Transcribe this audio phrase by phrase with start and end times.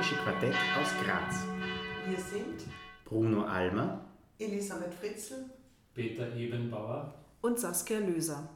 [0.00, 1.44] evangelische Quartett aus Graz.
[2.08, 2.62] Wir sind
[3.04, 4.00] Bruno Almer,
[4.38, 5.50] Elisabeth Fritzl,
[5.94, 8.48] Peter Ebenbauer und Saskia Löser.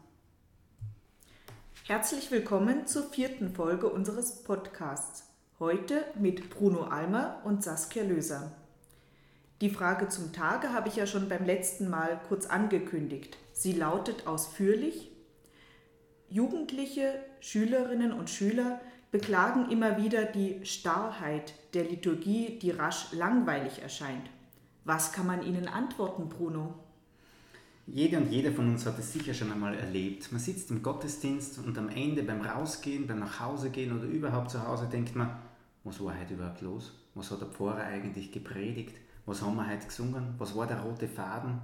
[1.86, 5.34] Herzlich willkommen zur vierten Folge unseres Podcasts.
[5.60, 8.50] Heute mit Bruno Almer und Saskia Löser.
[9.60, 13.36] Die Frage zum Tage habe ich ja schon beim letzten Mal kurz angekündigt.
[13.52, 15.10] Sie lautet ausführlich.
[16.30, 18.80] Jugendliche, Schülerinnen und Schüler
[19.14, 24.28] beklagen immer wieder die Starrheit der Liturgie, die rasch langweilig erscheint.
[24.84, 26.74] Was kann man ihnen antworten, Bruno?
[27.86, 30.32] Jede und jeder von uns hat es sicher schon einmal erlebt.
[30.32, 34.88] Man sitzt im Gottesdienst und am Ende beim Rausgehen, beim Nachhausegehen oder überhaupt zu Hause
[34.90, 35.30] denkt man,
[35.84, 36.92] was war heute überhaupt los?
[37.14, 38.96] Was hat der Pfarrer eigentlich gepredigt?
[39.26, 40.34] Was haben wir heute gesungen?
[40.38, 41.60] Was war der rote Faden?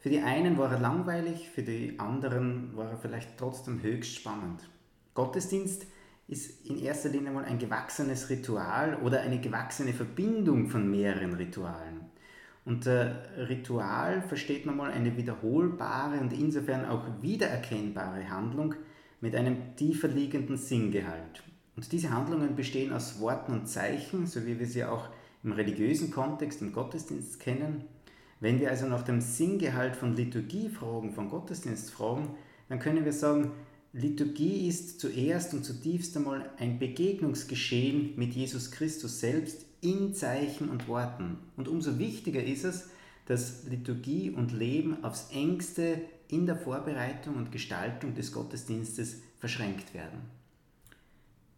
[0.00, 4.68] Für die einen war er langweilig, für die anderen war er vielleicht trotzdem höchst spannend.
[5.14, 5.86] Gottesdienst
[6.28, 12.00] ist in erster Linie mal ein gewachsenes Ritual oder eine gewachsene Verbindung von mehreren Ritualen.
[12.64, 18.74] Unter Ritual versteht man mal eine wiederholbare und insofern auch wiedererkennbare Handlung
[19.20, 21.44] mit einem tiefer liegenden Sinngehalt.
[21.76, 25.08] Und diese Handlungen bestehen aus Worten und Zeichen, so wie wir sie auch
[25.44, 27.84] im religiösen Kontext, im Gottesdienst kennen.
[28.40, 32.30] Wenn wir also nach dem Sinngehalt von Liturgie fragen, von Gottesdienst fragen,
[32.68, 33.52] dann können wir sagen,
[33.98, 40.86] Liturgie ist zuerst und zutiefst einmal ein Begegnungsgeschehen mit Jesus Christus selbst in Zeichen und
[40.86, 41.38] Worten.
[41.56, 42.90] Und umso wichtiger ist es,
[43.24, 50.20] dass Liturgie und Leben aufs engste in der Vorbereitung und Gestaltung des Gottesdienstes verschränkt werden.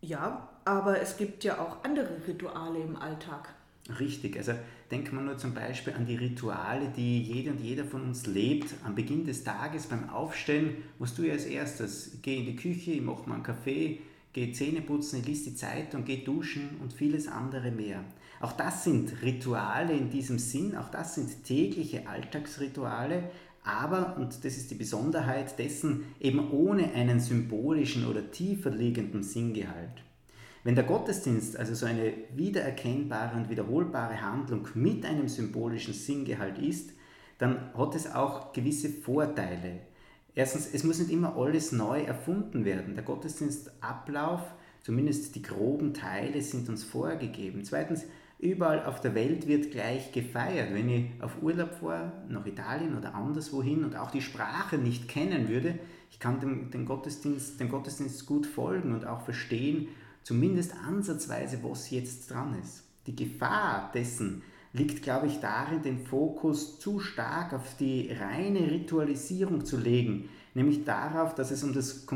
[0.00, 3.52] Ja, aber es gibt ja auch andere Rituale im Alltag.
[3.98, 4.53] Richtig, also
[4.91, 8.75] denken wir nur zum Beispiel an die Rituale, die jede und jeder von uns lebt.
[8.85, 12.93] Am Beginn des Tages beim Aufstehen musst du ja als erstes, geh in die Küche,
[12.93, 14.01] ich mache mal einen Kaffee,
[14.35, 18.05] geh Zähne putzen, ich lese die Zeitung, geh duschen und vieles andere mehr.
[18.41, 23.31] Auch das sind Rituale in diesem Sinn, auch das sind tägliche Alltagsrituale,
[23.64, 30.02] aber, und das ist die Besonderheit dessen, eben ohne einen symbolischen oder tiefer liegenden Sinngehalt.
[30.68, 36.90] Wenn der Gottesdienst also so eine wiedererkennbare und wiederholbare Handlung mit einem symbolischen Sinngehalt ist,
[37.39, 39.78] dann hat es auch gewisse Vorteile.
[40.34, 42.96] Erstens, es muss nicht immer alles neu erfunden werden.
[42.96, 44.42] Der Gottesdienstablauf,
[44.83, 47.64] zumindest die groben Teile, sind uns vorgegeben.
[47.64, 48.05] Zweitens,
[48.39, 50.74] überall auf der Welt wird gleich gefeiert.
[50.74, 55.48] Wenn ich auf Urlaub fahre, nach Italien oder anderswohin und auch die Sprache nicht kennen
[55.48, 55.78] würde,
[56.11, 59.89] ich kann dem, dem, Gottesdienst, dem Gottesdienst gut folgen und auch verstehen,
[60.28, 62.83] zumindest ansatzweise, was jetzt dran ist.
[63.06, 64.42] Die Gefahr dessen
[64.74, 70.84] liegt, glaube ich, darin, den Fokus zu stark auf die reine Ritualisierung zu legen, nämlich
[70.84, 72.06] darauf, dass es um das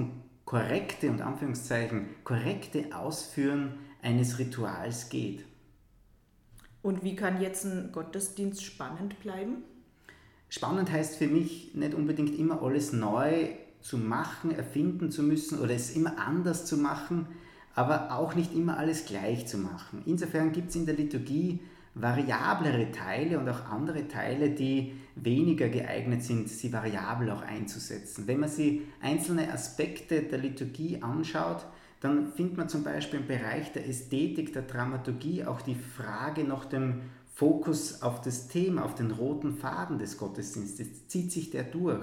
[0.45, 5.47] korrekte und Anführungszeichen korrekte Ausführen eines Rituals geht.
[6.83, 9.63] Und wie kann jetzt ein Gottesdienst spannend bleiben?
[10.51, 13.49] Spannend heißt für mich nicht unbedingt immer alles neu
[13.81, 17.27] zu machen, erfinden zu müssen oder es immer anders zu machen,
[17.75, 20.03] aber auch nicht immer alles gleich zu machen.
[20.07, 21.61] Insofern gibt es in der Liturgie
[21.95, 28.27] variablere Teile und auch andere Teile, die weniger geeignet sind, sie variabel auch einzusetzen.
[28.27, 31.67] Wenn man sich einzelne Aspekte der Liturgie anschaut,
[32.01, 36.65] dann findet man zum Beispiel im Bereich der Ästhetik, der Dramaturgie auch die Frage nach
[36.65, 37.03] dem
[37.35, 41.09] Fokus auf das Thema, auf den roten Faden des Gottesdienstes.
[41.09, 42.03] Zieht sich der durch?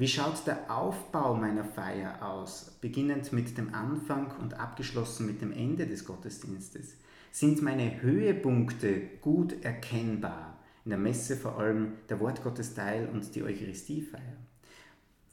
[0.00, 5.52] Wie schaut der Aufbau meiner Feier aus, beginnend mit dem Anfang und abgeschlossen mit dem
[5.52, 6.96] Ende des Gottesdienstes?
[7.30, 10.58] Sind meine Höhepunkte gut erkennbar?
[10.86, 14.38] In der Messe vor allem der Wortgottesteil und die Eucharistiefeier.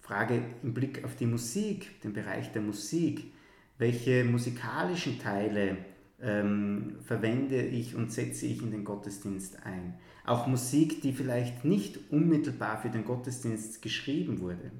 [0.01, 3.31] Frage im Blick auf die Musik, den Bereich der Musik.
[3.77, 5.77] Welche musikalischen Teile
[6.21, 9.95] ähm, verwende ich und setze ich in den Gottesdienst ein?
[10.25, 14.71] Auch Musik, die vielleicht nicht unmittelbar für den Gottesdienst geschrieben wurde.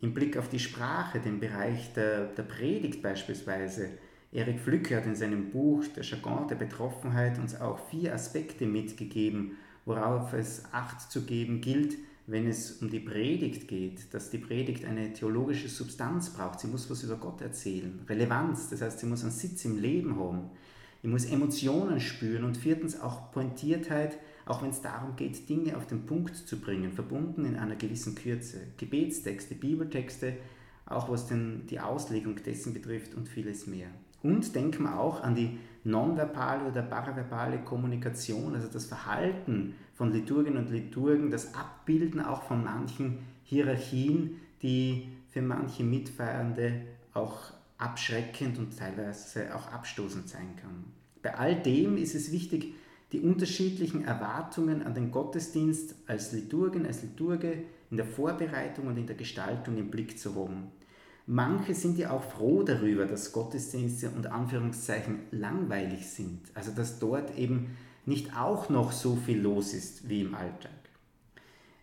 [0.00, 3.90] Im Blick auf die Sprache, den Bereich der, der Predigt beispielsweise,
[4.30, 9.56] Erik Flücke hat in seinem Buch Der Jargon der Betroffenheit uns auch vier Aspekte mitgegeben,
[9.86, 11.96] worauf es Acht zu geben gilt,
[12.28, 16.60] wenn es um die Predigt geht, dass die Predigt eine theologische Substanz braucht.
[16.60, 18.00] Sie muss was über Gott erzählen.
[18.06, 20.50] Relevanz, das heißt, sie muss einen Sitz im Leben haben.
[21.02, 25.86] Ich muss Emotionen spüren und viertens auch Pointiertheit, auch wenn es darum geht, Dinge auf
[25.86, 28.58] den Punkt zu bringen, verbunden in einer gewissen Kürze.
[28.76, 30.34] Gebetstexte, Bibeltexte,
[30.84, 33.88] auch was denn die Auslegung dessen betrifft und vieles mehr.
[34.22, 40.64] Und denken wir auch an die nonverbale oder paraverbale Kommunikation, also das Verhalten von Liturginnen
[40.64, 46.82] und Liturgen, das Abbilden auch von manchen Hierarchien, die für manche Mitfeiernde
[47.14, 50.84] auch abschreckend und teilweise auch abstoßend sein kann.
[51.22, 52.74] Bei all dem ist es wichtig,
[53.12, 59.06] die unterschiedlichen Erwartungen an den Gottesdienst als Liturgen, als Liturge in der Vorbereitung und in
[59.06, 60.70] der Gestaltung im Blick zu haben.
[61.30, 67.36] Manche sind ja auch froh darüber, dass Gottesdienste und Anführungszeichen langweilig sind, also dass dort
[67.36, 67.76] eben
[68.06, 70.72] nicht auch noch so viel los ist wie im Alltag.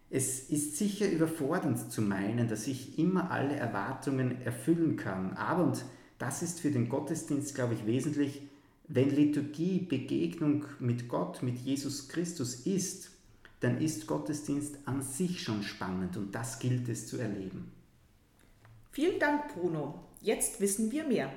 [0.10, 5.86] Es ist sicher überfordernd zu meinen, dass ich immer alle Erwartungen erfüllen kann, aber, und
[6.18, 8.42] das ist für den Gottesdienst, glaube ich, wesentlich,
[8.88, 13.12] wenn Liturgie Begegnung mit Gott, mit Jesus Christus ist,
[13.60, 17.75] dann ist Gottesdienst an sich schon spannend und das gilt es zu erleben.
[18.96, 20.00] Vielen Dank, Bruno.
[20.22, 21.30] Jetzt wissen wir mehr.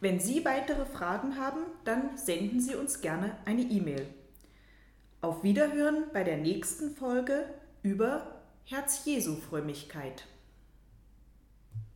[0.00, 4.08] Wenn Sie weitere Fragen haben, dann senden Sie uns gerne eine E-Mail.
[5.20, 7.44] Auf Wiederhören bei der nächsten Folge
[7.84, 10.24] über Herz-Jesu-Frömmigkeit.